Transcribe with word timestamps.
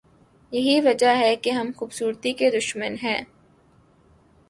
یہی 0.51 0.79
وجہ 0.81 1.15
ہے 1.15 1.35
کہ 1.35 1.49
ہم 1.49 1.71
خوبصورتی 1.75 2.33
کے 2.33 2.49
دشمن 2.49 2.95
ہیں۔ 3.03 3.21